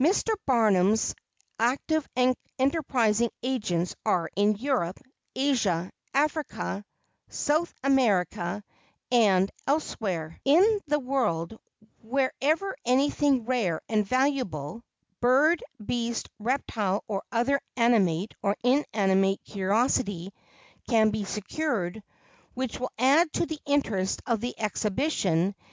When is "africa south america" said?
6.12-8.64